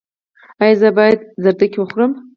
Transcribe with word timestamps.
ایا 0.63 0.77
زه 0.81 0.89
باید 0.97 1.19
ګازرې 1.43 1.77
وخورم؟ 1.79 2.11